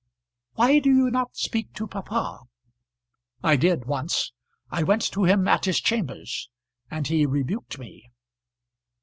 [0.55, 2.39] "Why do you not speak to papa?"
[3.43, 4.31] "I did once.
[4.71, 6.49] I went to him at his chambers,
[6.89, 8.09] and he rebuked me."